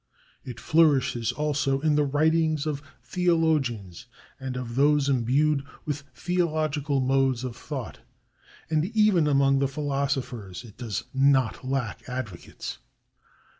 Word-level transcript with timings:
It 0.43 0.59
flourishes 0.59 1.31
also 1.31 1.79
in 1.81 1.93
the 1.93 2.03
writings 2.03 2.65
of 2.65 2.81
theologians 3.03 4.07
and 4.39 4.57
of 4.57 4.73
those 4.73 5.07
imbued 5.07 5.63
with 5.85 6.03
theological 6.15 6.99
modes 7.01 7.43
of 7.43 7.55
thought, 7.55 7.99
and 8.67 8.83
even 8.95 9.27
among 9.27 9.59
the 9.59 9.67
philosophers 9.67 10.63
it 10.63 10.75
does 10.75 11.03
not 11.13 11.63
lack 11.63 12.09
advocates. 12.09 12.79